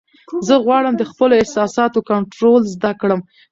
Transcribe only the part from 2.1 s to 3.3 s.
کنټرول زده کړم.